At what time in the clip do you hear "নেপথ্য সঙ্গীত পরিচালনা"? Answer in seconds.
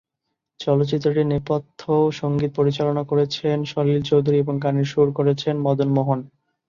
1.27-3.03